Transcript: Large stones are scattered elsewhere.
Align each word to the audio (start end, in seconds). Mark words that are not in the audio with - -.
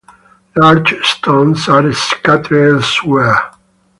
Large 0.55 0.99
stones 1.05 1.69
are 1.69 1.93
scattered 1.93 2.73
elsewhere. 2.77 3.35